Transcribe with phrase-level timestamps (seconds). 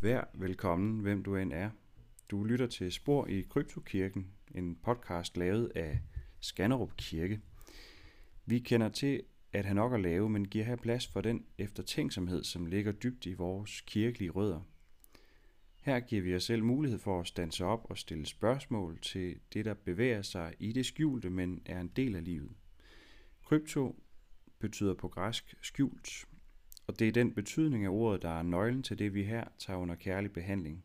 [0.00, 1.70] Vær velkommen, hvem du end er.
[2.30, 6.00] Du lytter til Spor i Kryptokirken, en podcast lavet af
[6.40, 7.40] Skanderup Kirke.
[8.46, 9.22] Vi kender til
[9.52, 13.26] at have nok at lave, men giver her plads for den eftertænksomhed, som ligger dybt
[13.26, 14.60] i vores kirkelige rødder.
[15.82, 19.64] Her giver vi os selv mulighed for at stanse op og stille spørgsmål til det,
[19.64, 22.52] der bevæger sig i det skjulte, men er en del af livet.
[23.44, 24.02] Krypto
[24.58, 26.26] betyder på græsk skjult,
[26.86, 29.78] og det er den betydning af ordet, der er nøglen til det, vi her tager
[29.78, 30.84] under kærlig behandling.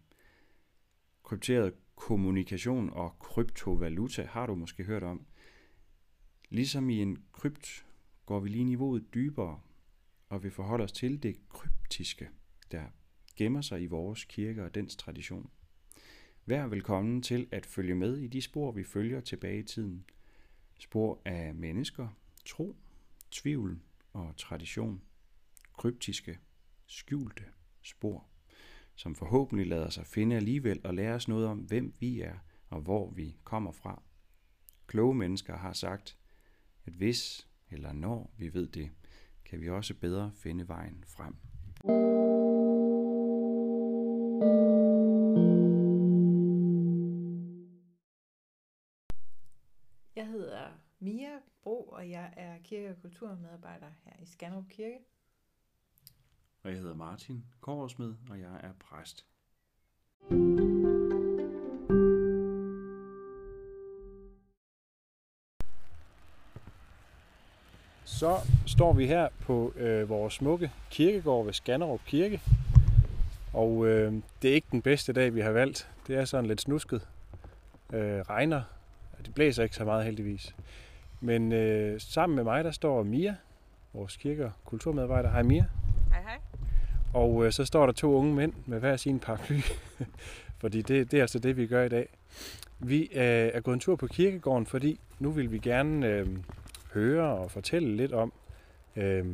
[1.24, 5.26] Krypteret kommunikation og kryptovaluta har du måske hørt om.
[6.50, 7.86] Ligesom i en krypt
[8.26, 9.60] går vi lige niveauet dybere,
[10.30, 12.30] og vi forholder os til det kryptiske,
[12.72, 12.84] der
[13.36, 15.50] gemmer sig i vores kirke og dens tradition.
[16.46, 20.06] Vær velkommen til at følge med i de spor, vi følger tilbage i tiden.
[20.80, 22.08] Spor af mennesker,
[22.46, 22.76] tro,
[23.32, 23.80] tvivl
[24.14, 25.02] og tradition.
[25.82, 26.40] Kryptiske,
[26.86, 27.44] skjulte
[27.82, 28.28] spor,
[28.96, 32.34] som forhåbentlig lader sig finde alligevel og lære os noget om, hvem vi er
[32.70, 34.04] og hvor vi kommer fra.
[34.88, 36.18] Kloge mennesker har sagt,
[36.86, 38.92] at hvis eller når vi ved det,
[39.46, 41.36] kan vi også bedre finde vejen frem.
[50.16, 50.68] Jeg hedder
[51.00, 55.00] Mia Bro, og jeg er kirke- og kulturmedarbejder her i Skanderup Kirke.
[56.64, 59.26] Og jeg hedder Martin Kåresmed, og jeg er præst.
[68.04, 68.38] Så
[68.68, 72.42] står vi her på øh, vores smukke kirkegård ved Skanderup Kirke.
[73.54, 75.92] Og øh, det er ikke den bedste dag, vi har valgt.
[76.08, 77.08] Det er sådan lidt snusket.
[77.94, 78.64] Øh, regner.
[79.26, 80.56] Det blæser ikke så meget heldigvis.
[81.20, 83.36] Men øh, sammen med mig, der står Mia,
[83.94, 85.30] vores kirke- og kulturmedarbejder.
[85.30, 85.66] Hej Mia.
[86.12, 86.51] Hej hej.
[87.14, 89.60] Og øh, så står der to unge mænd med hver sin paraply.
[90.62, 92.08] fordi det, det er altså det, vi gør i dag.
[92.80, 96.28] Vi øh, er gået en tur på kirkegården, fordi nu vil vi gerne øh,
[96.94, 98.34] høre og fortælle lidt om
[98.96, 99.26] øh,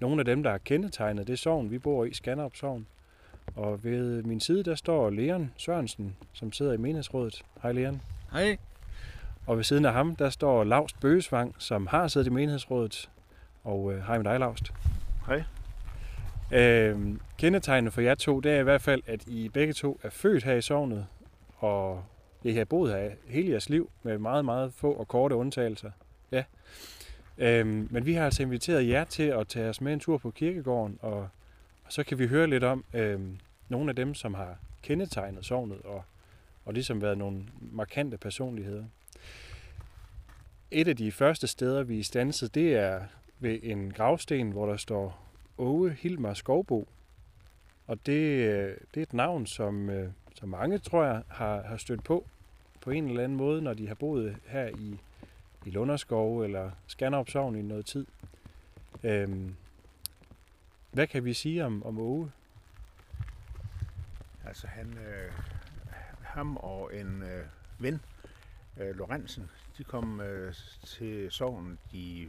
[0.00, 2.86] nogle af dem, der har kendetegnet det sovn, vi bor i, Skanderup Sogn.
[3.56, 7.44] Og ved min side, der står Leon Sørensen, som sidder i menighedsrådet.
[7.62, 8.00] Hej Leon.
[8.32, 8.56] Hej.
[9.46, 13.10] Og ved siden af ham, der står Laust Bøgesvang, som har siddet i menighedsrådet.
[13.64, 14.72] Og øh, hej med dig, Laust.
[15.26, 15.42] Hej.
[16.52, 20.10] Øh, kendetegnene for jer to, det er i hvert fald, at I begge to er
[20.10, 21.06] født her i sognet,
[21.56, 22.04] og
[22.42, 25.90] I har boet her hele jeres liv, med meget, meget få og korte undtagelser.
[26.32, 26.44] Ja.
[27.38, 30.30] Øh, men vi har altså inviteret jer til at tage os med en tur på
[30.30, 31.28] kirkegården, og,
[31.84, 33.20] og så kan vi høre lidt om øh,
[33.68, 36.04] nogle af dem, som har kendetegnet sognet, og,
[36.64, 38.84] og ligesom været nogle markante personligheder.
[40.70, 43.00] Et af de første steder, vi er stanset, det er
[43.38, 45.23] ved en gravsten, hvor der står
[45.58, 46.88] Åge Hilmar Skovbo.
[47.86, 51.76] Og det, øh, det er et navn, som, øh, som mange, tror jeg, har, har
[51.76, 52.26] stødt på
[52.84, 54.98] på en eller anden måde, når de har boet her i,
[55.64, 58.06] i Lunderskov eller Skanderup Sogn i noget tid.
[59.02, 59.54] Øhm,
[60.92, 62.30] hvad kan vi sige om, om Åge?
[64.46, 65.32] Altså han, øh,
[66.22, 67.46] ham og en øh,
[67.78, 68.00] ven,
[68.80, 70.54] øh, Lorentzen, de kom øh,
[70.86, 72.28] til sovnen i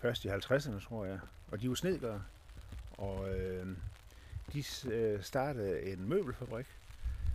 [0.00, 1.18] først i 50'erne, tror jeg.
[1.50, 2.22] Og de var snedkere.
[2.98, 3.66] Og øh,
[4.52, 6.66] de øh, startede en møbelfabrik,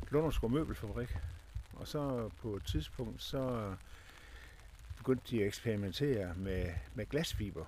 [0.09, 1.17] Lunderskov Møbelfabrik.
[1.73, 3.73] Og så på et tidspunkt, så
[4.97, 6.65] begyndte de at eksperimentere med,
[6.95, 7.65] med glasfiber.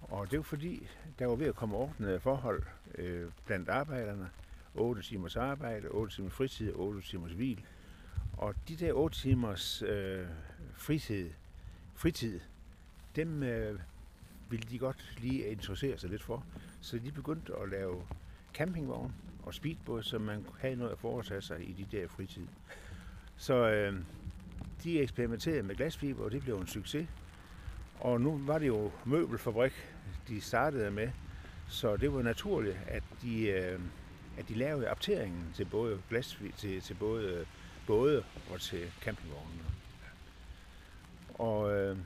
[0.00, 2.62] Og det var fordi, der var ved at komme ordnede forhold
[2.94, 4.30] øh, blandt arbejderne.
[4.74, 7.64] 8 timers arbejde, 8 timers fritid 8 timers hvil.
[8.32, 10.26] Og de der 8 timers øh,
[10.74, 11.30] fritid,
[11.94, 12.40] fritid,
[13.16, 13.80] dem øh,
[14.50, 16.44] ville de godt lige interessere sig lidt for.
[16.80, 18.02] Så de begyndte at lave
[18.54, 22.46] campingvogn og speedbåd, så man havde noget at foretage sig i de der fritid.
[23.36, 24.00] Så øh,
[24.84, 27.08] de eksperimenterede med glasfiber, og det blev en succes.
[28.00, 29.72] Og nu var det jo møbelfabrik,
[30.28, 31.10] de startede med,
[31.68, 33.80] så det var naturligt, at de, øh,
[34.38, 37.46] at de lavede apteringen til både glas, til, til både
[37.86, 39.64] både og til campingvognene.
[41.34, 41.96] Og øh,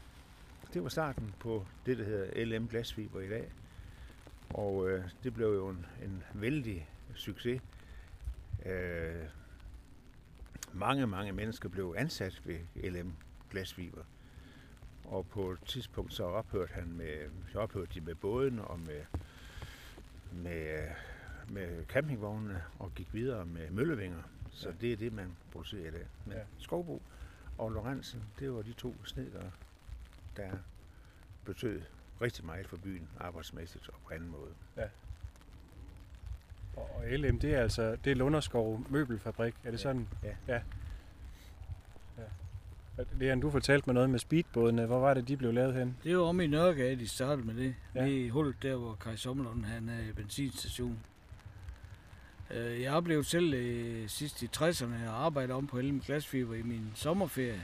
[0.75, 3.49] det var starten på det, der hedder LM Glasfiber i dag.
[4.55, 7.63] Og øh, det blev jo en, en vældig succes.
[8.67, 9.23] Øh,
[10.73, 12.59] mange, mange mennesker blev ansat ved
[12.91, 13.13] LM
[13.51, 14.03] Glasfiber.
[15.05, 19.01] Og på et tidspunkt så ophørte, han med, så ophørte de med båden og med,
[20.33, 20.89] med,
[21.49, 24.23] med campingvognene og gik videre med møllevinger.
[24.51, 24.75] Så Ja.
[24.81, 26.07] det er det, man producerer i dag.
[26.27, 26.43] Men Ja.
[26.59, 27.03] Skovbo
[27.59, 29.51] og Lorentzen, det var de to snedkere,
[30.37, 30.51] der
[31.45, 31.83] betød
[32.21, 34.51] rigtig meget for byen, arbejdsmæssigt og på anden måde.
[36.77, 39.55] Og og LM, det er altså det er Lunderskov Møbelfabrik.
[39.65, 39.83] Er det Ja.
[39.83, 40.09] sådan?
[40.23, 40.35] Ja.
[40.49, 40.61] ja.
[42.19, 42.23] ja.
[43.19, 44.87] Leon, du fortalte mig noget med speedbådene.
[44.87, 45.97] Hvor var det, de blev lavet hen?
[46.05, 47.75] Det var om i Nørregade, de startede med det.
[47.95, 48.01] Ja.
[48.01, 48.07] Ja.
[48.07, 50.99] Nede i hullet der, hvor Kai Sommerlund han er i benzinstation.
[52.51, 56.63] Øh, Jeg oplevede selv øh, sidst i 60'erne at arbejde om på Helm Glasfiber i
[56.63, 57.63] min sommerferie,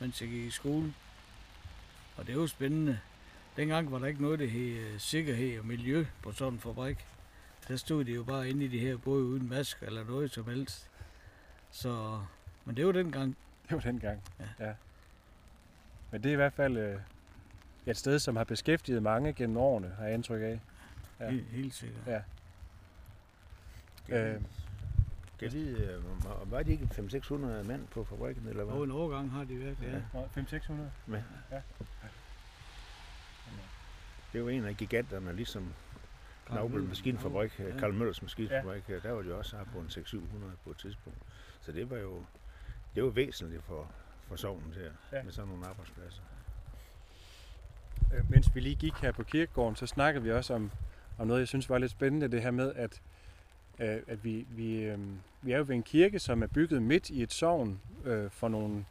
[0.00, 0.94] mens jeg gik i skole.
[2.16, 2.98] Og det var spændende.
[3.56, 7.06] Dengang var der ikke noget, der hed øh, sikkerhed og miljø på sådan en fabrik.
[7.68, 10.44] Der stod de jo bare inde i de her både uden mask eller noget som
[10.44, 10.90] helst.
[11.70, 12.20] Så,
[12.64, 13.36] men det var dengang.
[13.68, 14.22] Det var dengang.
[14.58, 14.66] Ja.
[14.66, 14.74] ja.
[16.10, 16.98] Men det er i hvert fald øh,
[17.86, 20.60] et sted, som har beskæftiget mange gennem årene, har jeg indtryk af.
[21.20, 21.30] Ja.
[21.30, 22.06] Helt, helt sikkert.
[22.06, 22.20] Ja.
[24.08, 24.40] Øh, øh,
[25.38, 26.02] kan vide,
[26.50, 27.34] var- de ikke 500-600
[27.68, 28.74] mand på fabrikken, eller hvad?
[28.74, 30.18] Og en overgang har de virkelig, ja.
[30.20, 30.24] Ja.
[30.42, 30.72] 500-600?
[31.12, 31.22] Ja.
[31.52, 31.60] Ja.
[34.34, 35.72] Det var en af giganterne, ligesom
[36.50, 36.88] Møller.
[36.88, 37.78] Maskinfabrik, Ja.
[37.78, 38.98] Karl Møllers Maskinfabrik, ja.
[38.98, 40.20] der var de også på en 600-700
[40.64, 41.18] på et tidspunkt.
[41.60, 42.22] Så det var jo
[42.94, 43.90] det var væsentligt for,
[44.28, 45.22] for sovnen her, Ja.
[45.22, 46.22] med sådan nogle arbejdspladser.
[48.14, 50.70] Øh, mens vi lige gik her på kirkegården, så snakkede vi også om,
[51.18, 53.02] om noget, jeg synes var lidt spændende, det her med, at,
[53.80, 54.98] øh, at vi, vi, øh,
[55.42, 58.48] vi er jo ved en kirke, som er bygget midt i et sogn øh, for
[58.48, 58.84] nogle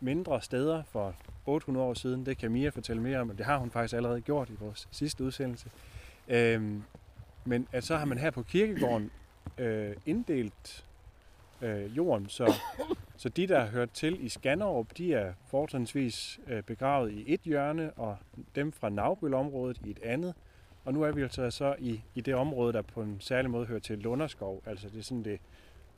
[0.00, 1.14] mindre steder for
[1.46, 2.26] 800 år siden.
[2.26, 4.88] Det kan Mia fortælle mere om, og det har hun faktisk allerede gjort i vores
[4.90, 5.70] sidste udsendelse.
[6.28, 6.82] Øhm,
[7.44, 9.10] men at så har man her på kirkegården
[9.58, 10.84] øh, inddelt
[11.62, 12.52] øh, jorden, så,
[13.16, 17.40] så de, der har hørt til i Skanderup, de er fortrinsvis øh, begravet i et
[17.40, 18.16] hjørne, og
[18.54, 20.34] dem fra Navbølområdet i et andet.
[20.84, 23.66] Og nu er vi altså så i, i det område, der på en særlig måde
[23.66, 24.62] hører til Lunderskov.
[24.66, 25.40] Altså det er sådan det,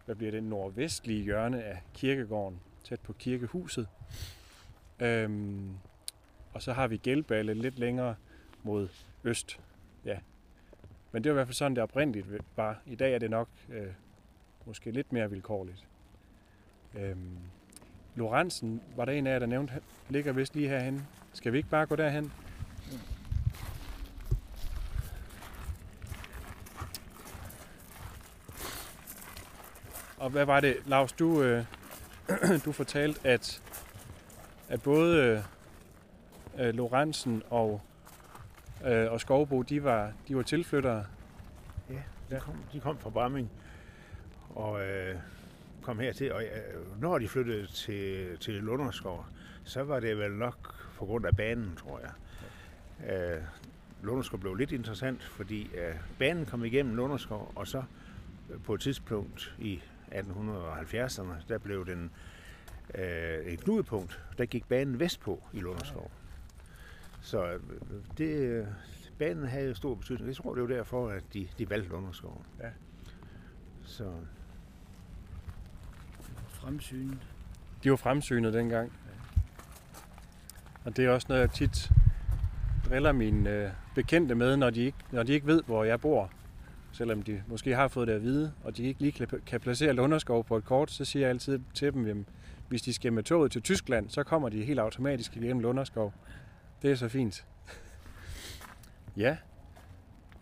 [0.04, 3.88] hvad bliver det, nordvestlige hjørne af kirkegården, tæt på kirkehuset.
[5.00, 5.70] Øhm,
[6.52, 8.14] og så har vi Gældballe lidt længere
[8.62, 8.88] mod
[9.25, 9.61] øst.
[10.05, 10.19] Ja.
[11.12, 12.26] Men det var i hvert fald sådan, det oprindeligt
[12.56, 12.81] var.
[12.87, 13.87] I dag er det nok øh,
[14.64, 15.87] måske lidt mere vilkårligt.
[16.94, 17.38] Øhm,
[18.14, 21.06] Lorentzen, var der en af jer, der nævnte, han ligger vist lige herhen.
[21.32, 22.32] Skal vi ikke bare gå derhen?
[30.17, 31.64] Og hvad var det, Lars, du, øh,
[32.64, 33.62] du fortalte, at,
[34.69, 35.44] at både
[36.58, 37.80] øh, Lorentzen og,
[38.86, 41.04] øh, og Skovbo, de var, de var tilflyttere.
[41.88, 42.34] Ja, de, Ja.
[42.36, 42.40] ja.
[42.40, 43.50] Kom, de kom fra Bramming
[44.54, 45.14] og øh,
[45.82, 46.32] kom hertil.
[46.32, 49.26] Og øh, når de flyttede til, til Lunderskov,
[49.64, 52.10] så var det vel nok på grund af banen, tror jeg.
[53.12, 53.42] Øh,
[54.02, 57.82] Lunderskov blev lidt interessant, fordi øh, banen kom igennem Lunderskov, og så
[58.50, 59.82] øh, på et tidspunkt i
[60.12, 62.10] 1870'erne, der blev den
[62.94, 64.22] øh, et knudepunkt.
[64.38, 66.10] Der gik banen vestpå i Lunderskov.
[67.20, 67.60] Så øh,
[68.19, 68.66] det, øh,
[69.19, 70.28] banen havde stor betydning.
[70.28, 72.44] Jeg tror, det var derfor, at de, de valgte Lunderskov.
[72.60, 72.70] Ja.
[73.84, 74.12] Så
[76.49, 77.19] Fremsynet.
[77.84, 78.93] De var fremsynet dengang.
[80.84, 81.90] Og det er også noget, jeg tit
[82.88, 86.31] driller mine øh, bekendte med, når de, ikke, når de ikke ved, hvor jeg bor.
[86.98, 90.44] Selvom de måske har fået det at vide, og de ikke lige kan, placere Lunderskov
[90.44, 92.16] på et kort, så siger jeg altid til dem, at
[92.68, 96.14] hvis de skal med toget til Tyskland, så kommer de helt automatisk igennem Lunderskov.
[96.82, 97.46] Det er så fint.
[99.16, 99.36] ja.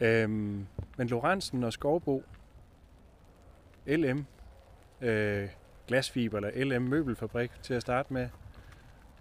[0.00, 0.66] Øhm,
[0.96, 2.22] men Lorentzen og Skovbo,
[3.86, 4.26] LM,
[5.00, 5.48] øh,
[5.86, 8.28] glasfiber eller LM Møbelfabrik til at starte med.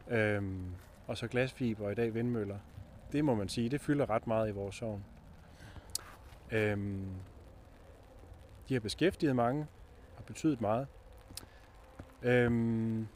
[0.10, 0.66] Øhm,
[1.08, 2.58] og så glasfiber og i dag vindmøller.
[3.12, 5.04] Det må man sige, det fylder ret meget i vores sovn.
[6.52, 7.12] Øhm,
[8.70, 9.68] de har beskæftiget mange
[10.18, 10.88] og betydet meget.
[12.22, 13.08] Øhm,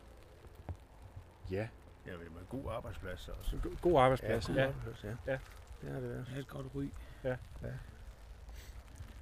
[1.51, 1.67] ja,
[2.05, 3.57] ja, det var en god arbejdsplads også.
[3.63, 4.47] go- god arbejdsplads.
[4.47, 5.31] god Ja, arbejdsplads, ja.
[5.31, 5.39] Ja.
[5.81, 6.25] Det har det været.
[6.27, 6.85] Det er et godt ry.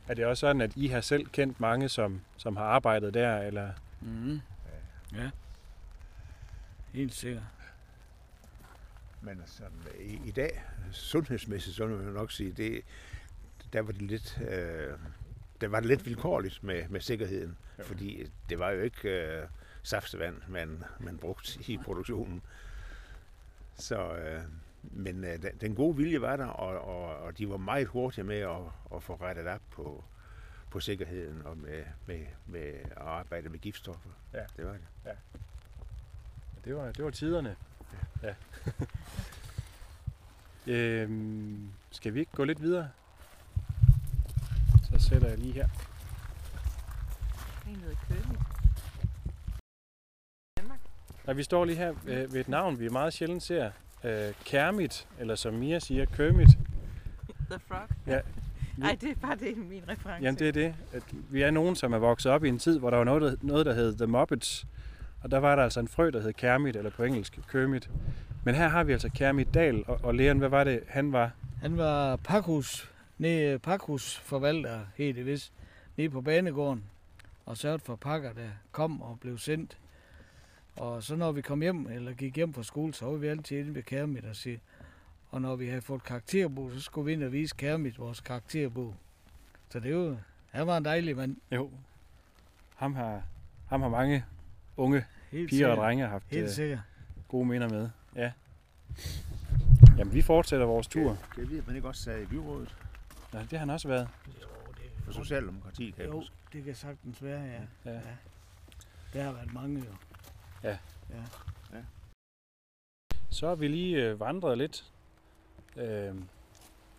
[0.07, 3.37] Er det også sådan, at I har selv kendt mange, som, som har arbejdet der?
[3.37, 3.71] Eller?
[4.01, 4.41] Mm.
[5.13, 5.29] Ja.
[6.93, 7.43] Helt sikkert.
[9.21, 12.81] Men sådan, i, i dag, sundhedsmæssigt, så vil jeg nok sige, det,
[13.73, 14.93] der var det lidt, øh,
[15.61, 17.57] der var det lidt vilkårligt med, med sikkerheden.
[17.79, 17.83] Jo.
[17.83, 19.47] Fordi det var jo ikke øh,
[19.83, 22.41] saftevand, man, man brugte i produktionen.
[23.75, 24.41] Så, øh,
[24.83, 28.39] men øh, den- gode vilje var der, og, og, og de var meget hurtige med
[28.39, 28.57] at,
[28.95, 30.03] at få rettet op på,
[30.69, 34.09] på sikkerheden og med, med, med at arbejde med giftstoffer.
[34.33, 34.45] Ja.
[34.57, 34.81] Det var det.
[36.65, 37.55] Det var, det var tiderne.
[38.23, 38.33] Ja.
[40.73, 42.89] øhm, skal vi ikke gå lidt videre?
[45.07, 45.67] Så sætter jeg lige her.
[47.69, 48.37] En hedder Køge.
[50.57, 50.79] Danmark.
[51.27, 53.71] Og vi står lige her øh, ved et navn, vi meget sjældent ser.
[54.03, 56.47] Øh, Kermit, eller som Mia siger, Kermit.
[57.49, 57.87] The Frog.
[58.77, 60.23] Nej, det er bare det, min reference.
[60.23, 60.75] Jamen det er det.
[60.93, 63.21] At vi er nogen, som er vokset op i en tid, hvor der var noget,
[63.21, 64.67] der, noget, der hed The Muppets.
[65.21, 67.89] Og der var der altså en frø, der hed Kermit, eller på engelsk Kermit.
[68.43, 71.31] Men her har vi altså Kermit Dahl, og, og Leon, hvad var det, han var?
[71.61, 75.53] Han var pakhus, nede, pakhusforvalter, helt det vist,
[75.97, 76.83] nede på banegården,
[77.45, 79.77] og sørgede for pakker, der kom og blev sendt.
[80.75, 83.59] Og så når vi kom hjem, eller gik hjem fra skole, så var vi altid
[83.59, 84.59] inde ved Kermit og sige,
[85.31, 88.95] og når vi havde fået karakterbog, så skulle vi ind og vise Kermit vores karakterbog.
[89.69, 90.17] Så det var,
[90.51, 91.35] han var en dejlig mand.
[91.51, 91.71] Jo,
[92.75, 93.21] ham har,
[93.67, 94.25] ham har mange
[94.77, 95.77] unge Helt piger og sikkert.
[95.85, 96.79] drenge haft Helt øh, sikkert.
[97.27, 97.89] gode minder med.
[98.15, 98.31] Ja.
[99.97, 101.17] Jamen, vi fortsætter vores tur.
[101.35, 102.75] Det ved man ikke også sad i byrådet
[103.33, 104.09] Ja, det har han også været.
[104.41, 104.47] Jo,
[105.03, 106.35] for det, Socialdemokratiet, kan jeg jo, huske.
[106.53, 107.61] det kan sagtens være, ja.
[107.91, 107.95] Ja.
[107.97, 108.01] ja.
[109.13, 109.93] Der har været mange jo.
[110.63, 110.77] Ja.
[111.09, 111.23] ja.
[113.29, 114.91] Så har vi lige øh, vandret lidt.
[115.75, 116.15] Øh,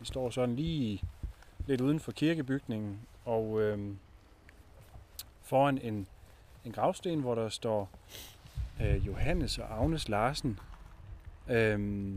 [0.01, 1.03] vi står sådan lige
[1.67, 3.95] lidt uden for kirkebygningen, og øh,
[5.43, 6.07] foran en,
[6.65, 7.91] en gravsten, hvor der står
[8.81, 10.59] øh, Johannes og Agnes Larsen.
[11.49, 12.15] Øh,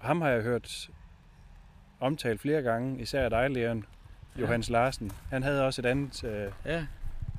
[0.00, 0.90] ham har jeg hørt
[2.00, 3.84] omtalt flere gange, især dig, Leon,
[4.40, 5.12] Johannes Larsen.
[5.30, 6.24] Han havde også et andet...
[6.24, 6.86] Øh, Ja,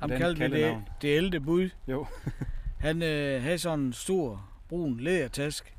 [0.00, 1.70] ham Den kaldte vi det, det ældre bud.
[1.88, 2.06] Jo.
[2.86, 5.74] han øh, havde sådan en stor, brun lædertask,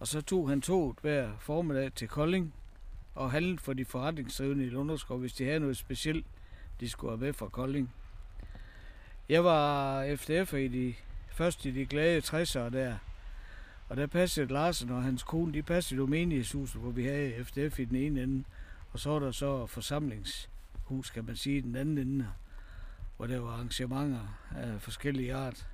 [0.00, 2.54] og så tog han toget hver formiddag til Kolding,
[3.14, 6.26] og handlede for de forretningsdrivende i Lunderskov, hvis de havde noget specielt,
[6.80, 7.90] de skulle have med fra Kolding.
[9.28, 10.94] Jeg var FDF'er i de,
[11.32, 12.94] først i de glade 60'ere der,
[13.88, 17.78] og der passede Larsen og hans kone, de passede jo menighedshuset, hvor vi havde FDF
[17.78, 18.44] i den ene ende,
[18.92, 22.26] og så var der så forsamlingshus, kan man sige, i den anden ende,
[23.16, 25.68] hvor der var arrangementer af forskellige art.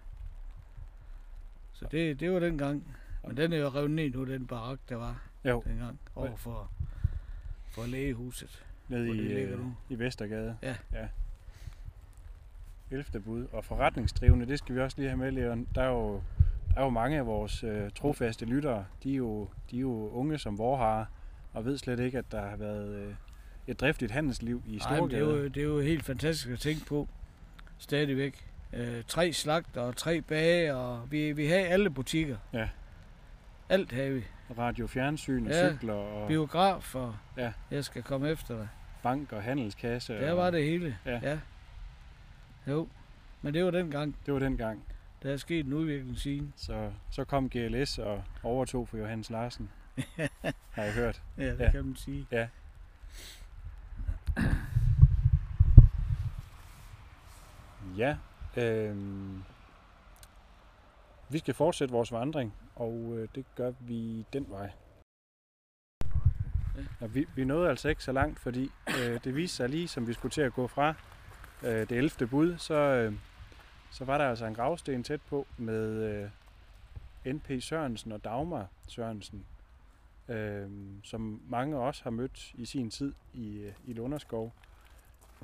[1.72, 2.96] Så det, det var den gang.
[3.26, 6.70] Men den er jo revet ned nu, den barak, der var jo, dengang, over for,
[7.70, 8.64] for lægehuset.
[8.88, 9.74] nede i, ligger øh, nu.
[9.88, 10.56] i Vestergade.
[10.62, 10.76] Ja.
[10.92, 11.08] ja.
[12.90, 13.20] 11.
[13.20, 13.46] bud.
[13.52, 15.68] Og forretningsdrivende, det skal vi også lige have med, Leon.
[15.74, 16.22] Der er jo,
[16.76, 18.84] er jo mange af vores øh, trofaste lyttere.
[19.02, 21.04] De er, jo, de er jo unge som vorharer,
[21.52, 23.14] og ved slet ikke, at der har været øh,
[23.66, 25.42] et driftigt handelsliv i Ej, men det, er Storgade.
[25.42, 27.08] jo, det er jo helt fantastisk at tænke på.
[27.78, 28.48] Stadigvæk.
[28.72, 32.36] Øh, tre slagter og tre bage, og vi, vi havde alle butikker.
[32.52, 32.68] Ja.
[33.68, 34.24] Alt havde vi.
[34.58, 35.70] Radio, fjernsyn og Ja.
[35.72, 37.52] cykler og Biograf, og Ja.
[37.70, 38.68] jeg skal komme efter dig.
[39.02, 40.12] bank og handelskasse.
[40.14, 40.98] Der og, var det hele.
[41.06, 41.20] Ja.
[41.22, 41.38] ja.
[42.68, 42.88] Jo,
[43.42, 44.16] men det var dengang.
[44.26, 44.82] Det var dengang.
[45.24, 46.52] Der er sket en udvikling siden.
[46.56, 49.70] Så, så kom GLS og overtog for Johannes Larsen.
[50.76, 51.22] har jeg hørt.
[51.38, 51.64] Ja, det Ja.
[51.64, 51.70] ja.
[51.70, 52.26] kan man sige.
[57.96, 58.16] Ja,
[58.56, 58.96] øh,
[61.28, 64.70] vi skal fortsætte vores vandring, og øh, det gør vi den vej.
[66.76, 66.82] Ja.
[67.00, 70.06] Og vi, vi nåede altså ikke så langt, fordi øh, det viste sig lige, som
[70.06, 70.94] vi skulle til at gå fra
[71.62, 72.26] øh, det 11.
[72.26, 73.12] bud, så, øh,
[73.94, 76.02] så var der altså en gravsten tæt på med
[77.24, 77.50] øh, N.P.
[77.60, 79.46] Sørensen og Dagmar Sørensen,
[80.28, 80.70] øh,
[81.02, 84.52] som mange også har mødt i sin tid i, øh, i Lunderskov.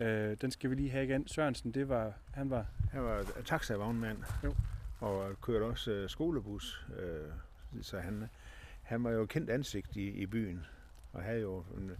[0.01, 1.29] Øh, den skal vi lige have igen.
[1.29, 4.19] Sørensen, det var, han var Han var taxavognmand.
[4.45, 4.55] Jo.
[5.01, 6.87] Og kørte også øh, skolebus.
[6.99, 7.33] Øh,
[7.83, 8.29] så han,
[8.83, 10.67] han var jo kendt ansigt i, i byen.
[11.13, 11.91] Og havde jo en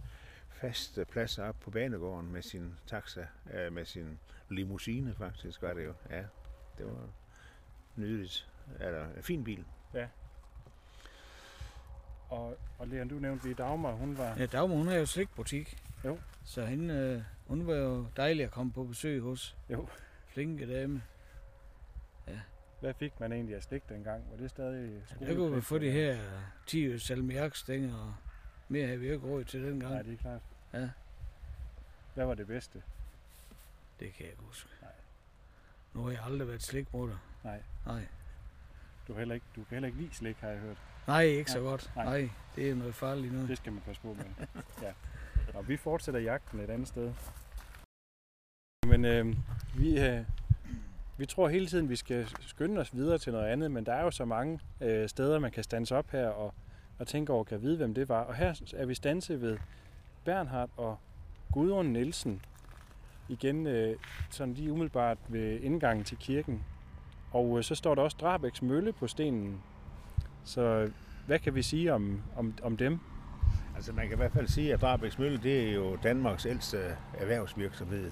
[0.49, 5.85] fast plads op på banegården med sin taxa, øh, med sin limousine faktisk var det
[5.85, 5.93] jo.
[6.09, 6.23] Ja,
[6.81, 7.07] det var
[7.95, 8.47] nydeligt.
[8.79, 9.65] Eller en fin bil.
[12.29, 14.35] Og, og Leon, du nævnte lige Dagmar, hun var...
[14.37, 15.77] Ja, Dagmar, hun har jo slikbutik.
[16.05, 16.17] Jo.
[16.45, 19.55] Så hende, øh, hun var jo dejlig at komme på besøg hos.
[19.69, 19.87] Jo.
[20.27, 21.01] Flinke dame.
[22.79, 24.23] Hvad fik man egentlig af slik dengang?
[24.31, 26.17] Var det stadig Der kunne vi få de her
[26.67, 28.13] 10 salmiakstænger, og
[28.67, 29.93] mere havde vi ikke råd til dengang.
[29.93, 30.41] Nej, det er klart.
[30.73, 30.89] Ja.
[32.13, 32.83] Hvad var det bedste?
[33.99, 34.69] Det kan jeg ikke huske.
[34.81, 34.91] Nej.
[35.93, 37.15] Nu har jeg aldrig været slikmutter.
[37.43, 37.61] Nej.
[37.85, 38.01] Nej.
[39.07, 40.77] Du, er heller ikke, du kan heller ikke lide slik, har jeg hørt.
[41.07, 41.69] Nej, ikke så Nej.
[41.69, 41.91] godt.
[41.95, 42.05] Nej.
[42.05, 42.29] Nej.
[42.55, 43.49] det er noget farligt noget.
[43.49, 44.47] Det skal man passe på med.
[44.81, 44.91] ja.
[45.53, 47.13] Og vi fortsætter jagten et andet sted.
[48.87, 49.35] Men øh,
[49.77, 50.25] vi, øh,
[51.17, 54.03] vi tror hele tiden, vi skal skynde os videre til noget andet, men der er
[54.03, 56.53] jo så mange øh, steder, man kan stands op her og,
[56.99, 58.21] og tænke over, kan vide, hvem det var.
[58.21, 59.57] Og her er vi standset ved
[60.25, 60.97] Bernhard og
[61.51, 62.41] Gudrun Nielsen.
[63.29, 63.95] Igen øh,
[64.29, 66.63] sådan lige umiddelbart ved indgangen til kirken.
[67.31, 69.61] Og øh, så står der også Drabæks Mølle på stenen.
[70.43, 70.91] Så øh,
[71.27, 72.99] hvad kan vi sige om, om, om dem?
[73.75, 76.77] Altså man kan i hvert fald sige, at Drabæks Mølle, det er jo Danmarks ældste
[76.77, 78.11] øh, erhvervsvirksomhed.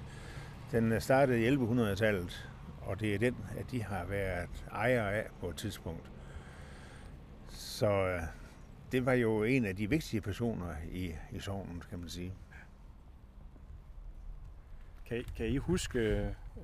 [0.71, 2.49] Den øh, startede i 1100-tallet,
[2.81, 6.11] og det er den, at de har været ejere af på et tidspunkt.
[7.49, 8.19] Så
[8.91, 12.33] det var jo en af de vigtige personer i, i sovnen, kan man sige.
[15.09, 15.99] Kan, kan I huske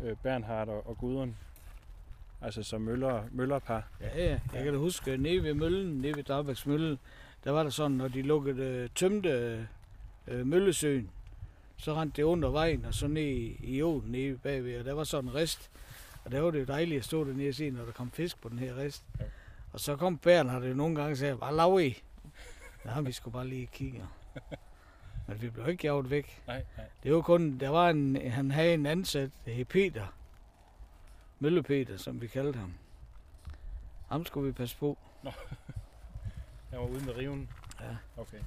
[0.03, 1.35] øh, Bernhard og, og Gudrun?
[2.41, 3.87] Altså som møller, møllerpar?
[4.01, 4.39] Ja, ja.
[4.53, 6.97] Jeg kan da huske, øh, nede ved møllen, nede ved Drabæks Mølle,
[7.43, 9.67] der var der sådan, når de lukkede, øh, tømte
[10.27, 11.09] øh, Møllesøen,
[11.77, 14.93] så rendte det under vejen, og så ned i, i åen nede bagved, og der
[14.93, 15.71] var sådan en rist.
[16.25, 18.41] Og der var det jo dejligt at stå dernede og se, når der kom fisk
[18.41, 19.03] på den her rist.
[19.19, 19.25] Ja.
[19.73, 21.97] Og så kom Bæren, og det nogle gange og sagde, bare lav i.
[22.85, 24.03] Ja, vi skulle bare lige kigge.
[25.27, 26.43] Men vi blev ikke jaget væk.
[26.47, 26.85] Nej, nej.
[27.03, 30.07] Det var kun, der var en, han havde en ansat, der hed Peter.
[31.39, 32.73] Mølle Peter, som vi kaldte ham.
[34.09, 34.97] Ham skulle vi passe på.
[36.71, 37.49] Jeg var ude med riven.
[37.81, 37.95] Ja.
[38.17, 38.39] Okay.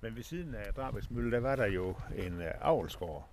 [0.00, 3.28] Men ved siden af Drabæks Mølle, der var der jo en øh, avlsgård,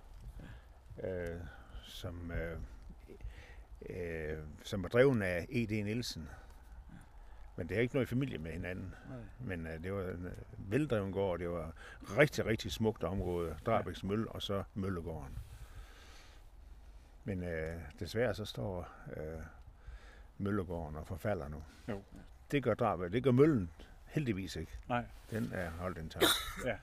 [1.04, 1.40] øh,
[1.82, 2.58] som, øh,
[3.88, 5.70] øh, som var dreven af E.D.
[5.70, 6.28] Nielsen.
[7.56, 8.94] Men det er ikke noget i familie med hinanden.
[9.08, 9.18] Nej.
[9.40, 11.72] Men øh, det var en øh, veldreven gård, det var
[12.18, 13.56] rigtig, rigtig smukt område.
[13.66, 15.38] Drabæks Mølle og så Møllegården.
[17.24, 19.42] Men øh, desværre så står øh,
[20.38, 21.62] Møllegården og forfalder nu.
[21.88, 22.02] Jo.
[22.50, 23.70] Det gør Drabæk, det gør Møllen
[24.04, 24.72] heldigvis ikke.
[24.88, 25.04] Nej.
[25.30, 26.26] Den er holdt intakt.
[26.64, 26.76] Ja.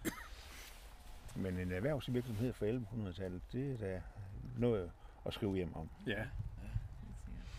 [1.35, 4.01] Men en erhvervsvirksomhed fra 1100-tallet, det er da
[4.57, 4.91] noget
[5.25, 5.89] at skrive hjem om.
[6.07, 6.25] Ja.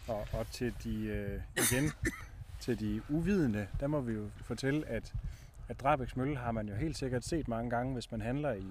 [0.09, 1.92] Og, og til de, øh, igen,
[2.64, 5.14] til de uvidende, der må vi jo fortælle, at,
[5.68, 8.66] at Drabæks Mølle har man jo helt sikkert set mange gange, hvis man handler i,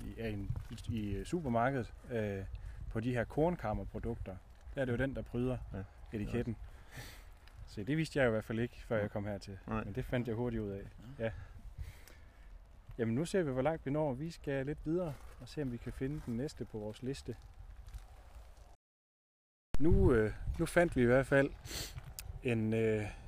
[0.00, 0.48] i, ja, i,
[0.88, 2.44] i, supermarkedet øh,
[2.90, 4.36] på de her kornkammerprodukter.
[4.74, 5.78] Der er det jo den, der bryder Ja.
[5.78, 5.84] ja.
[6.12, 6.56] etiketten.
[7.66, 9.58] Så det vidste jeg i hvert fald ikke, før jeg kom hertil.
[9.66, 9.84] Nej.
[9.84, 10.82] Men det fandt jeg hurtigt ud af.
[11.18, 11.30] Ja.
[12.98, 14.12] Jamen nu ser vi, hvor langt vi når.
[14.12, 17.36] Vi skal lidt videre og se, om vi kan finde den næste på vores liste.
[19.78, 21.50] Nu, øh, nu fandt vi i hvert fald
[22.42, 23.21] en, øh,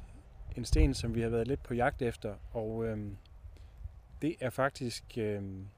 [0.57, 3.17] en sten, som vi har været lidt på jagt efter, og øhm,
[4.23, 5.69] det er faktisk, øhm,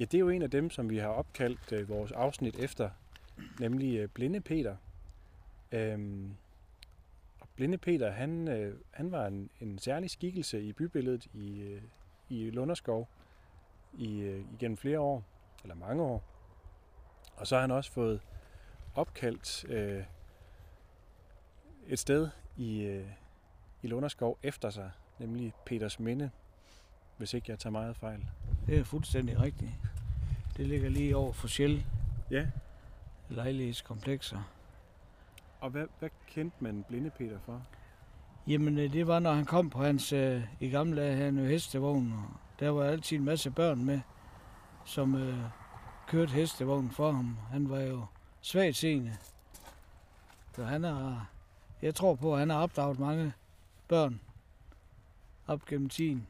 [0.00, 2.90] ja det er jo en af dem, som vi har opkaldt øh, vores afsnit efter,
[3.60, 4.76] nemlig øh, Blinde Peter.
[5.72, 6.36] Øhm,
[7.40, 11.82] og Blinde Peter, han, øh, han var en, en særlig skikkelse i bybilledet i, øh,
[12.28, 13.08] i Lunderskov
[13.98, 15.24] i, øh, igennem flere år,
[15.62, 16.24] eller mange år.
[17.36, 18.20] Og så har han også fået
[18.94, 20.04] opkaldt øh,
[21.86, 23.06] et sted i, øh,
[23.84, 26.30] i Lunderskov efter sig, nemlig Peters Minde,
[27.16, 28.26] hvis ikke jeg tager meget fejl.
[28.66, 29.70] Det er fuldstændig rigtigt.
[30.56, 31.84] Det ligger lige over for Shell
[32.30, 32.46] Ja.
[33.28, 34.38] lejlighedskomplekser.
[35.60, 37.62] Og hvad, hvad kendte man Blinde Peter for?
[38.46, 41.44] Jamen, øh, det var, når han kom på hans, øh, i gamle dage, han jo
[41.44, 42.24] hestevogn, og
[42.60, 44.00] der var altid en masse børn med,
[44.84, 45.38] som øh,
[46.06, 47.38] kørte hestevognen for ham.
[47.50, 48.06] Han var jo
[48.40, 49.16] svagt seende.
[50.56, 51.28] Så han har,
[51.82, 53.32] jeg tror på, at han har opdraget mange
[53.94, 54.20] børn
[55.46, 56.26] op gennem tiden.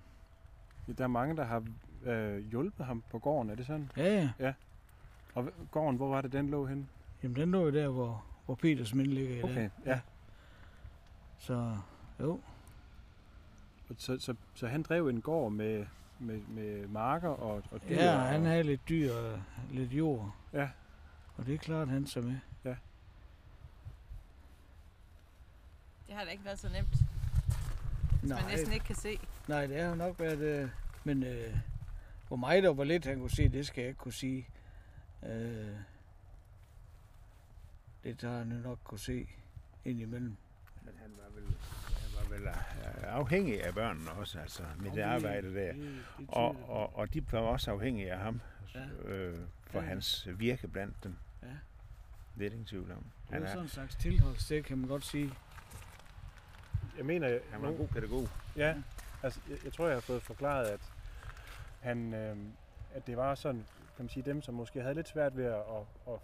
[0.89, 1.65] Ja, Der er mange, der har
[2.05, 3.91] øh, hjulpet ham på gården, er det sådan?
[3.97, 4.53] Ja, ja.
[5.35, 6.87] Og hv- gården, hvor var det, den lå henne?
[7.23, 9.51] Jamen, den lå jo der, hvor, hvor Peters Minde ligger i dag.
[9.51, 10.01] Okay, ja.
[11.39, 11.77] Så
[12.21, 12.41] jo,
[13.89, 15.87] Og Så, så, så han drev en gård med,
[16.19, 17.95] med, med marker og, og dyr?
[17.95, 20.35] ja, og, han havde lidt dyr og lidt jord.
[20.53, 20.69] Ja.
[21.37, 22.37] Og det er klart, han så med.
[26.07, 27.04] Det har da ikke været så nemt,
[28.27, 29.19] hvis man næsten ikke kan se.
[29.49, 30.39] Nej, det har nok været...
[30.39, 30.69] Øh,
[31.05, 31.57] men øh,
[32.29, 34.49] hvor meget og hvor lidt han kunne se, det skal jeg ikke kunne sige.
[35.27, 35.67] Øh,
[38.05, 39.29] det har han jo nok kunne se
[39.85, 40.37] indimellem.
[40.83, 41.45] Men han var vel,
[42.01, 45.73] han var vel øh, afhængig af børnene også, altså med det arbejde der.
[45.73, 45.83] Det,
[46.19, 48.41] det Og, og, og de var også afhængige af ham
[48.75, 48.87] Ja.
[49.13, 49.39] øh,
[49.71, 49.87] for Ja.
[49.87, 51.17] hans virke blandt dem.
[51.43, 51.49] Ja.
[51.49, 51.55] Det
[52.45, 52.99] er der ingen tvivl om.
[52.99, 55.33] det Han, var er, sådan en slags tilholdssted, kan man godt sige.
[56.97, 58.29] Jeg mener, han var en god pædagog.
[58.57, 58.75] Ja,
[59.23, 60.81] altså jeg, jeg tror, jeg har fået forklaret, at
[61.81, 62.37] han, øh,
[62.95, 65.55] at det var sådan, kan man sige, dem, som måske havde lidt svært ved at,
[65.55, 66.19] at, at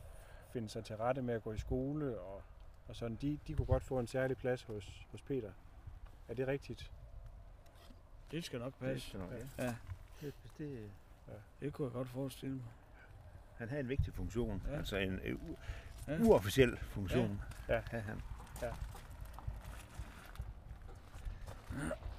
[0.53, 2.43] finde sig til rette med at gå i skole og,
[2.89, 5.51] og sådan, de, de kunne godt få en særlig plads hos, hos Peter.
[6.29, 6.91] Er det rigtigt?
[8.31, 9.09] Det skal nok Det, passe.
[9.09, 9.75] skal nok, Ja, ja.
[10.21, 10.91] det, det,
[11.61, 12.65] det kunne jeg godt forestille mig.
[13.59, 14.77] han havde en vigtig funktion, Ja.
[14.77, 15.57] altså en øh, u-
[16.09, 16.19] Ja.
[16.21, 17.41] uofficiel funktion.
[17.69, 17.83] Ja.
[17.91, 18.21] Havde han.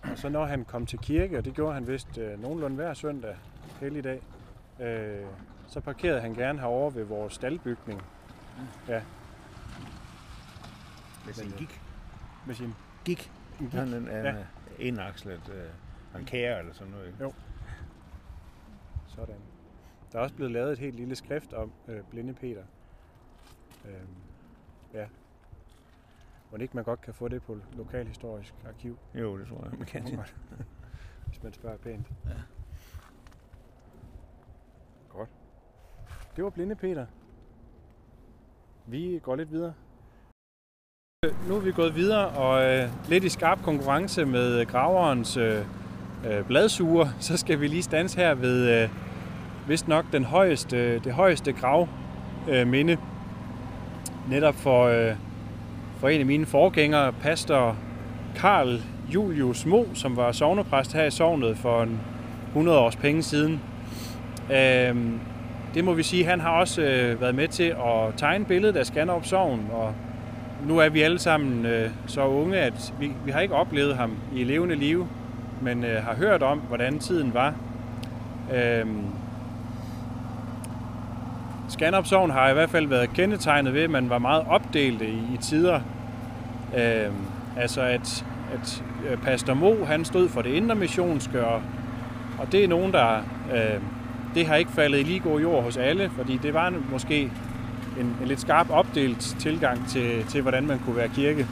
[0.03, 2.93] Og så når han kom til kirke, og det gjorde han vist øh, nogenlunde hver
[2.93, 3.35] søndag,
[3.79, 4.21] helligdag,
[4.79, 5.25] øh,
[5.67, 8.01] så parkerede han gerne herovre ved vores staldbygning
[11.25, 11.81] Med sin øh, gik.
[12.47, 12.73] med sin
[13.05, 13.31] Gik.
[13.59, 13.73] en gik.
[13.79, 14.35] Han er Ja.
[14.37, 14.43] ja.
[14.79, 17.15] indakslet øh, en kære eller sådan noget.
[17.21, 17.33] Jo.
[19.07, 19.35] Sådan.
[20.11, 22.63] Der er også blevet lavet et helt lille skrift om øh, Blinde Peter.
[23.85, 24.07] Øhm,
[24.93, 25.05] ja.
[26.51, 29.87] Må ikke man godt kan få det på Lokalhistorisk Arkiv, Jo, det tror jeg, man
[29.87, 30.15] kan.
[30.15, 30.35] Godt.
[31.27, 32.07] hvis man spørger pænt.
[32.25, 32.31] Ja.
[35.09, 35.29] Godt.
[36.35, 37.05] Det var Blinde Peter.
[38.85, 39.73] Vi går lidt videre.
[41.47, 45.65] Nu er vi gået videre og øh, lidt i skarp konkurrence med graverens øh,
[46.27, 47.07] øh, bladsuger.
[47.19, 48.89] Så skal vi lige stanse her ved øh,
[49.67, 51.87] vist nok den højeste, det højeste grav
[52.49, 52.97] øh, minde.
[54.29, 55.15] Netop for, øh,
[56.01, 57.77] for en af mine forgængere, pastor
[58.35, 58.81] Karl
[59.13, 61.99] Julius Mo, som var sovnepræst her i sovnet for en
[62.47, 63.61] 100 års penge siden.
[64.51, 64.95] Øh,
[65.73, 68.85] det må vi sige, han har også øh, været med til at tegne billedet af
[68.85, 69.93] Skanderup Sogn, og
[70.67, 74.11] nu er vi alle sammen øh, så unge, at vi, vi har ikke oplevet ham
[74.35, 75.07] i levende liv,
[75.61, 77.53] men øh, har hørt om, hvordan tiden var.
[78.53, 78.85] Øh,
[81.69, 85.13] Skanderup Sogn har i hvert fald været kendetegnet ved, at man var meget opdelt i,
[85.33, 85.81] i tider.
[86.77, 87.11] Øh,
[87.57, 91.61] altså at, at øh, Pastor Mo, han stod for det indre missionske, og,
[92.39, 93.17] og det er nogen, der...
[93.53, 93.81] Øh,
[94.35, 97.21] det har ikke faldet i lige god jord hos alle, fordi det var måske
[97.99, 101.47] en, en lidt skarp opdelt tilgang til, til, hvordan man kunne være kirke.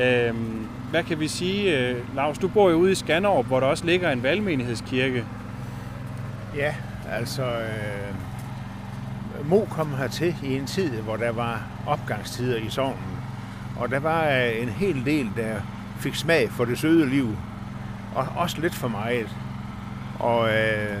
[0.00, 1.78] Øhm, hvad kan vi sige?
[1.78, 5.24] Øh, Lars, du bor jo ude i Skanderup, hvor der også ligger en valgmenighedskirke.
[6.56, 6.74] Ja,
[7.10, 7.42] altså...
[7.42, 8.14] Øh,
[9.44, 13.15] Mo kom hertil i en tid, hvor der var opgangstider i sovnen.
[13.78, 15.54] Og der var øh, en hel del, der
[15.98, 17.36] fik smag for det søde liv.
[18.14, 19.36] Og også lidt for meget.
[20.18, 20.98] Og øh,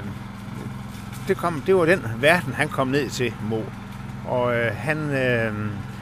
[1.28, 3.60] det, kom, det var den verden, han kom ned til, Mo.
[4.26, 5.54] Og øh, han, øh,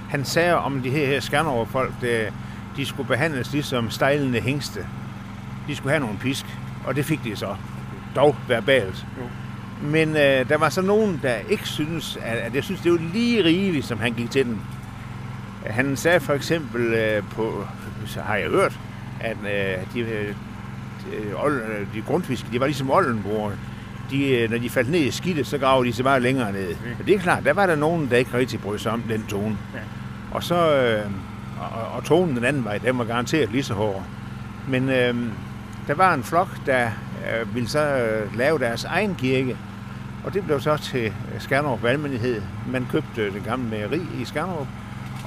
[0.09, 2.33] han sagde om de her, her Skanderborg-folk, det,
[2.77, 4.87] de skulle behandles ligesom stejlende hængste.
[5.69, 6.47] De skulle have nogle pisk,
[6.87, 7.57] og det fik de så.
[8.17, 9.07] Dog verbalt.
[9.19, 9.25] Jo.
[9.83, 12.99] Men øh, der var så nogen, der ikke synes, at, at jeg synes, det var
[13.13, 14.61] lige rigeligt, som han gik til den.
[15.65, 17.67] Han sagde for eksempel øh, på,
[18.07, 18.81] så har jeg hørt,
[19.21, 20.35] at øh, de, øh,
[21.13, 23.53] de, de grundfiske, de var ligesom Oldenborg
[24.11, 26.69] de, øh, når de faldt ned i skidtet, så graver de sig bare længere ned.
[26.69, 26.91] Mm.
[27.01, 29.25] Og det er klart, der var der nogen, der ikke rigtig brød sig om den
[29.29, 29.57] tone.
[29.75, 29.79] Ja.
[30.33, 31.11] Og så, øh,
[31.61, 34.03] og, og tonen den anden vej, den var garanteret lige så hård.
[34.69, 35.15] Men øh,
[35.87, 39.57] der var en flok, der øh, ville så øh, lave deres egen kirke,
[40.25, 42.43] og det blev så til Skanderup Valgmenighed.
[42.73, 44.67] Man købte det gamle mejeri i Skanderup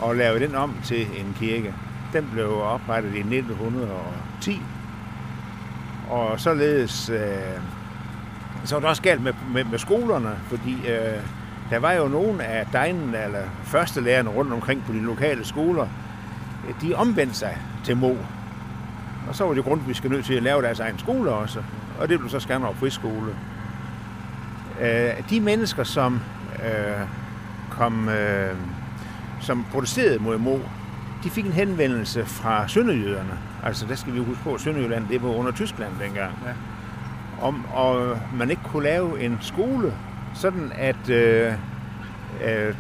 [0.02, 1.74] og lavede den om til en kirke.
[2.14, 4.62] Den blev oprettet i 1910,
[6.10, 7.62] og således øh,
[8.64, 11.22] så var det også galt med, med, med skolerne, fordi øh,
[11.70, 15.88] der var jo nogen af degnene, eller førstelærerne rundt omkring på de lokale skoler,
[16.82, 18.16] de omvendte sig til Mo.
[19.30, 21.64] Og så var det grund, vi skal nødt til at lave deres egen skole også.
[22.00, 23.36] Og det blev så Skanderborg Friskole.
[24.82, 26.22] Øh, de mennesker, som
[26.66, 27.08] øh,
[27.70, 28.56] kom, øh,
[29.40, 30.60] som protesterede mod Mo,
[31.24, 33.40] de fik en henvendelse fra Sønderjyderne.
[33.64, 36.34] Altså, der skal vi huske på, at Sønderjylland, det var under Tyskland dengang.
[36.46, 36.52] Ja
[37.42, 39.94] om at man ikke kunne lave en skole,
[40.34, 41.54] sådan at øh,
[42.46, 42.76] øh,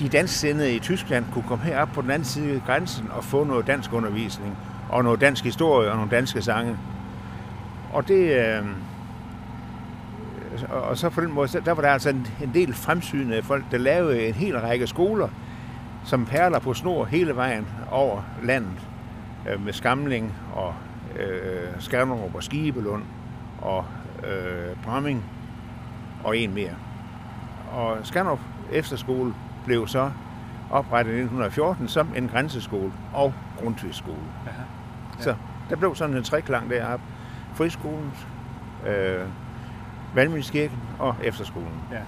[0.00, 3.44] de dansksindede i Tyskland kunne komme herop på den anden side af grænsen og få
[3.44, 4.56] noget dansk undervisning,
[4.88, 6.76] og noget dansk historie og nogle danske sange.
[7.92, 8.46] Og det...
[8.46, 8.64] Øh,
[10.70, 13.78] og så på den måde, der var der altså en, en del fremsynede folk, der
[13.78, 15.28] lavede en hel række skoler,
[16.08, 18.88] som perler på snor hele vejen over landet,
[19.48, 20.74] øh, med Skamling og
[21.18, 23.02] øh, Skanderup og Skibelund
[23.62, 23.84] og
[24.24, 25.24] øh, Bramming
[26.24, 26.74] og en mere.
[27.72, 28.40] Og Skanderup
[28.72, 30.10] Efterskole blev så
[30.70, 34.16] oprettet i 1914 som en grænseskole og grundtvigskole.
[34.46, 34.52] Ja.
[35.18, 35.34] Så
[35.70, 37.04] der blev sådan en treklang deroppe.
[37.54, 38.12] Friskolen,
[38.86, 39.26] øh,
[40.14, 41.82] Valmindskirken og efterskolen.
[41.92, 42.00] Ja.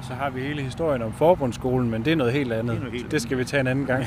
[0.00, 2.72] Og så har vi hele historien om forbundsskolen, men det er noget helt andet.
[2.72, 4.04] Det, noget helt det skal vi tage en anden gang.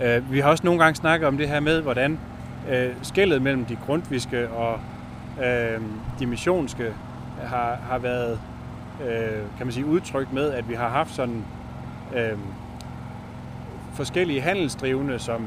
[0.00, 2.18] uh, vi har også nogle gange snakket om det her med, hvordan
[2.68, 4.80] uh, skældet mellem de grundviske og
[5.44, 5.80] øh,
[6.18, 6.92] dimensionske
[7.42, 8.40] har, har været
[9.02, 11.44] øh, kan man sige, udtrykt med, at vi har haft sådan
[12.16, 12.38] øh,
[13.94, 15.46] forskellige handelsdrivende, som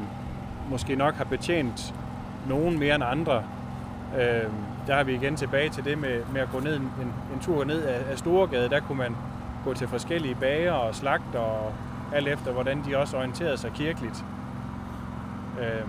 [0.70, 1.94] måske nok har betjent
[2.48, 3.42] nogen mere end andre.
[4.20, 4.50] Øh,
[4.86, 6.90] der har vi igen tilbage til det med, med at gå ned en,
[7.34, 8.68] en tur ned af, af Storegade.
[8.68, 9.16] Der kunne man
[9.64, 11.72] gå til forskellige bager og slagter og
[12.14, 14.24] alt efter, hvordan de også orienterede sig kirkeligt.
[15.60, 15.86] Øh,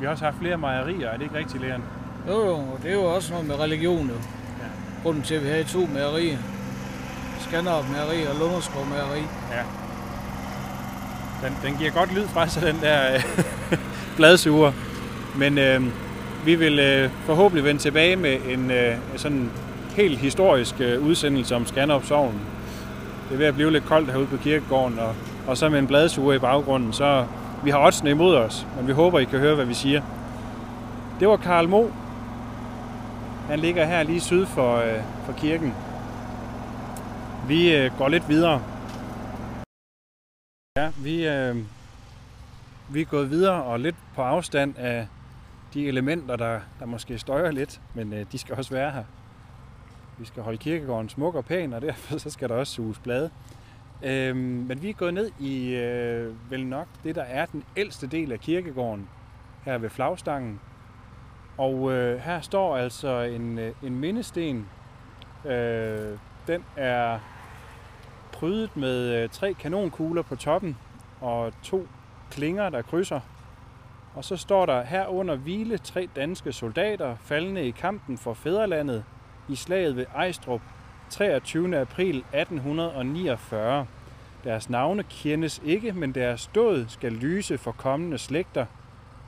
[0.00, 1.82] vi har også haft flere mejerier, er det ikke rigtigt, Leon?
[2.28, 4.14] Jo, jo, det er jo også noget med religion, jo.
[4.14, 4.68] Ja.
[5.02, 6.38] Grunden til, at vi har to mærerier.
[7.40, 9.22] Skanderup Mæreri og Lunderskov Mæreri.
[9.50, 9.62] Ja.
[11.48, 13.22] Den, den giver godt lyd fra sig, den der øh,
[14.16, 14.72] bladsuger.
[15.36, 15.82] Men øh,
[16.44, 19.50] vi vil øh, forhåbentlig vende tilbage med en øh, sådan
[19.96, 22.40] helt historisk øh, udsendelse om Skanderup Sogn.
[23.32, 25.14] Det er ved at blive lidt koldt herude på kirkegården, og,
[25.46, 27.26] og så med en bladsuger i baggrunden, så
[27.64, 30.02] vi har oddsene imod os, men vi håber, I kan høre, hvad vi siger.
[31.20, 31.86] Det var Karl Mo,
[33.48, 35.74] han ligger her lige syd for, øh, for kirken.
[37.48, 38.62] Vi øh, går lidt videre.
[40.76, 41.56] Ja, vi, øh,
[42.88, 45.06] vi er gået videre og lidt på afstand af
[45.74, 49.04] de elementer, der, der måske støjer lidt, men øh, de skal også være her.
[50.22, 53.30] Vi skal holde kirkegården smuk og pæn, og derfor så skal der også suges blade.
[54.02, 58.06] Øhm, men vi er gået ned i øh, vel nok det, der er den ældste
[58.06, 59.08] del af kirkegården,
[59.64, 60.60] her ved flagstangen.
[61.58, 64.68] Og øh, her står altså en, øh, en mindesten.
[65.44, 67.18] Øh, den er
[68.32, 70.76] prydet med øh, tre kanonkugler på toppen
[71.20, 71.86] og to
[72.30, 73.20] klinger, der krydser.
[74.14, 79.04] Og så står der her under hvile tre danske soldater faldende i kampen for fædrelandet
[79.48, 80.60] i slaget ved Ejstrup
[81.10, 81.78] 23.
[81.78, 83.86] april 1849.
[84.44, 88.66] Deres navne kendes ikke, men deres død skal lyse for kommende slægter.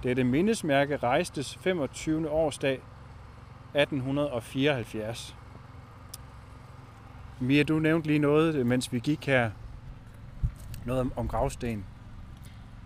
[0.03, 2.31] Dette mindesmærke rejstes 25.
[2.31, 2.81] årsdag
[3.75, 5.37] 1874.
[7.41, 9.51] Mia, du nævnte lige noget, øh, mens vi gik her.
[10.85, 11.85] Noget om, om gravsten.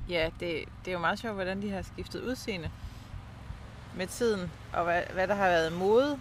[0.08, 2.70] Ja, det, det er jo meget sjovt, hvordan de har skiftet udseende
[3.96, 6.18] med tiden, og hvad, hvad der har været mode.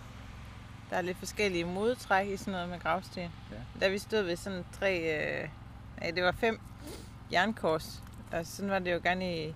[0.89, 3.21] Der er lidt forskellige modetræk i sådan noget med gravsten.
[3.52, 3.58] Ja.
[3.80, 5.50] Da vi stod ved sådan tre, øh,
[6.02, 6.60] nej, det var fem
[7.32, 9.56] jernkors, og sådan var det jo gerne i,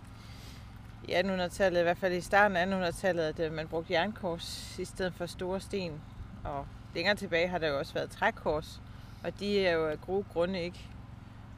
[1.08, 4.86] i 1800-tallet, i hvert fald i starten af 1800-tallet, at øh, man brugte jernkors i
[4.86, 6.02] stedet for store sten.
[6.44, 8.82] Og længere tilbage har der jo også været trækors,
[9.24, 10.90] og de er jo af gode grunde ikke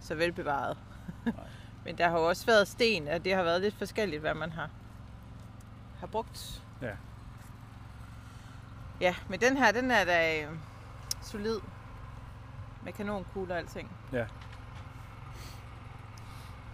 [0.01, 0.77] så velbevaret.
[1.85, 4.51] Men der har jo også været sten, og det har været lidt forskelligt, hvad man
[4.51, 4.69] har,
[5.99, 6.63] har brugt.
[6.81, 6.91] Ja.
[9.03, 10.47] Ja, men den her, den er da øh,
[11.21, 11.59] solid.
[12.83, 13.91] Med kanonkugler og alting.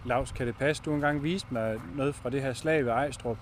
[0.05, 3.37] Lars, kan det passe, du engang viste mig noget fra det her slag ved Ejstrup?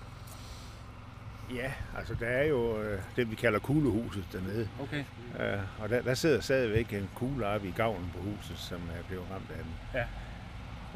[1.54, 4.68] Ja, altså der er jo øh, det, vi kalder kuglehuset dernede.
[4.82, 5.04] Okay.
[5.40, 9.02] Øh, og der, der sidder stadigvæk en kugle oppe i gavlen på huset, som er
[9.08, 9.74] blevet ramt af den.
[9.94, 10.04] Ja.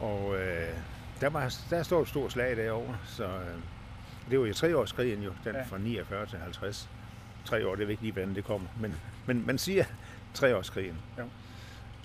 [0.05, 0.69] Og øh,
[1.21, 3.59] der, var, der står et stort slag derovre, så øh,
[4.31, 5.59] det var jo treårskrigen jo, den Ja.
[5.59, 5.65] ja.
[5.65, 6.91] fra 49 til 50.
[7.45, 8.95] Tre år, det ved ikke lige, hvordan det kommer, men,
[9.27, 9.85] men man siger
[10.35, 10.97] treårskrigen.
[11.19, 11.25] Jo.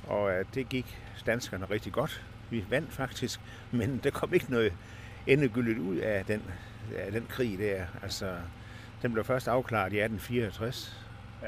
[0.08, 2.26] Og øh, det gik danskerne rigtig godt.
[2.50, 3.40] Vi vandt faktisk,
[3.72, 4.74] men der kom ikke noget
[5.28, 6.44] endegyldigt ud af den,
[6.98, 7.86] af den krig der.
[8.04, 8.36] Altså,
[9.02, 11.06] den blev først afklaret i 1864,
[11.44, 11.48] Ja.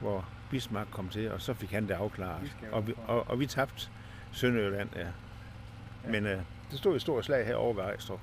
[0.00, 2.42] hvor Bismarck kom til, og så fik han det afklaret.
[2.42, 3.88] Vi Og vi, og, og vi tabte
[4.32, 5.00] Sønderjylland, ja.
[6.04, 6.10] Ja.
[6.10, 6.40] Men øh,
[6.70, 8.20] det stod et stort slag herovre ved Ejstrup.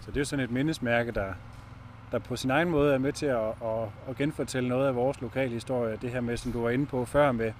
[0.00, 1.34] Så det er jo sådan et mindesmærke, der,
[2.12, 5.20] der på sin egen måde er med til at, at, at genfortælle noget af vores
[5.20, 5.98] lokale historie.
[6.02, 7.52] Det her med, som du var inde på før med,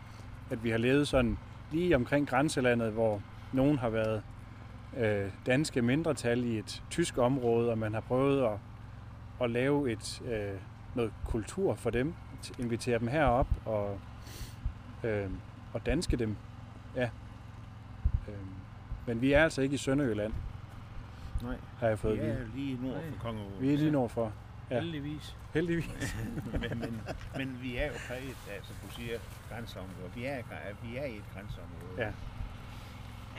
[0.50, 1.38] at vi har levet sådan
[1.72, 4.22] lige omkring grænselandet, hvor nogen har været
[4.96, 8.58] øh, danske mindretal i et tysk område, og man har prøvet at,
[9.40, 10.60] at lave et, øh,
[10.94, 12.14] noget kultur for dem,
[12.58, 13.98] invitere dem herop og,
[15.04, 15.30] øh,
[15.72, 16.36] og danske dem.
[16.96, 17.08] Ja.
[18.28, 18.34] Øh,
[19.06, 20.32] men vi er altså ikke i Sønderjylland,
[21.42, 23.52] Nej, har jeg fået vi er lige nord for Kongeåen.
[23.60, 24.32] Vi er lige nordfor.
[24.70, 24.80] Ja.
[24.80, 25.36] Heldigvis.
[25.54, 26.16] Heldigvis.
[26.52, 27.00] men, men,
[27.36, 29.18] men vi er jo præget af, som du siger,
[29.50, 30.08] grænseområder.
[30.14, 30.42] Vi er,
[30.82, 31.94] vi er i et grænseområde.
[31.98, 32.12] Ja.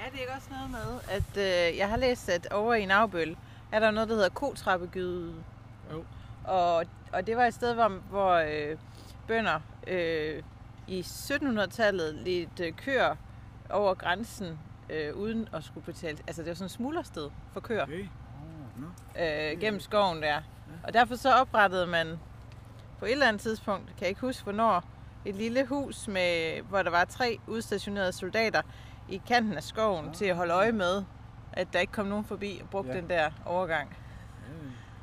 [0.05, 3.38] Er det ikke også noget med, at øh, jeg har læst, at over i Navbøl
[3.71, 5.33] er der noget, der hedder kotrappegyde?
[5.91, 6.03] Jo.
[6.43, 8.77] Og, og det var et sted, hvor, hvor øh,
[9.27, 10.43] bønder øh,
[10.88, 13.15] i 1700-tallet lidt øh, køer
[13.69, 14.59] over grænsen
[14.89, 16.17] øh, uden at skulle betale.
[16.28, 18.08] Altså det var sådan et smuglersted for køer Okay.
[18.78, 18.86] Nå.
[19.23, 20.41] øh, gennem skoven der.
[20.84, 22.19] Og derfor så oprettede man
[22.99, 24.84] på et eller andet tidspunkt, kan jeg ikke huske hvornår,
[25.25, 28.62] et lille hus, med, hvor der var tre udstationerede soldater
[29.10, 31.04] i kanten af skoven til at holde øje med,
[31.54, 32.95] at der ikke kom nogen forbi og brugte Ja.
[32.95, 33.02] ja.
[33.02, 33.97] den der overgang.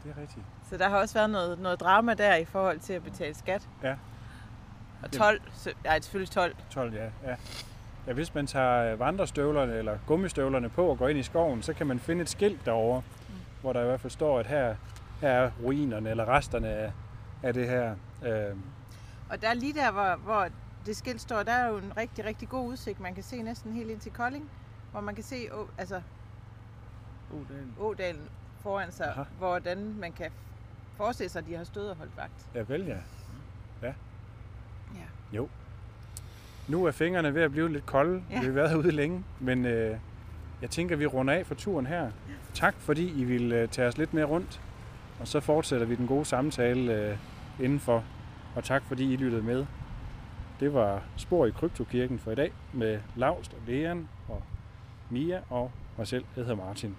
[0.05, 0.45] Ja, Det er rigtigt.
[0.71, 3.69] Så der har også været noget, noget drama der i forhold til at betale skat.
[3.83, 3.97] Ja.
[5.03, 6.57] Og 12, så, nej, selvfølgelig 12.
[6.71, 7.05] 12, ja.
[7.25, 7.37] ja.
[8.07, 11.73] Ja, hvis man tager øh, vandrestøvlerne eller gummistøvlerne på og går ind i skoven, så
[11.73, 13.35] kan man finde et skilt derovre, mm.
[13.61, 14.77] hvor der i hvert fald står, at her,
[15.21, 16.93] her er ruinerne eller resterne af,
[17.43, 17.95] af det her.
[18.23, 18.57] Øh,
[19.31, 20.49] Og der er lige der, hvor, hvor
[20.87, 23.01] det skilt står, der er jo en rigtig, rigtig god udsigt.
[23.01, 24.51] Man kan se næsten helt ind til Kolding,
[24.91, 25.37] hvor man kan se
[25.79, 26.01] altså,
[27.31, 27.75] den.
[27.81, 28.29] Ådalen
[28.61, 29.07] foran sig.
[29.07, 29.23] Aha.
[29.39, 30.31] hvordan man kan
[30.97, 32.49] forestille sig, at de har stået og holdt vagt.
[32.55, 32.97] ja, vel ja.
[33.83, 33.93] Ja.
[34.95, 35.37] Ja.
[35.37, 35.49] Jo.
[36.69, 38.23] Nu er fingrene ved at blive lidt kolde.
[38.31, 38.41] Ja.
[38.41, 39.97] Vi har været herude længe, men øh,
[40.63, 42.11] jeg tænker, vi runder af for turen her.
[42.55, 44.61] Tak fordi I vil øh, tage os lidt med rundt,
[45.21, 47.17] og så fortsætter vi den gode samtale øh,
[47.61, 48.05] indenfor.
[48.55, 49.67] Og tak fordi I lyttede med.
[50.61, 54.43] Det var Spor i Kryptokirken for i dag med Laust og Leon og
[55.11, 56.97] Mia og mig selv, jeg hedder Martin.